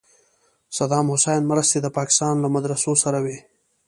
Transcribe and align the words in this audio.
صدام 0.77 1.05
حسین 1.13 1.41
مرستې 1.51 1.77
د 1.81 1.87
پاکستان 1.97 2.35
له 2.43 2.47
مدرسو 2.55 2.91
سره 3.03 3.19
وې. 3.25 3.37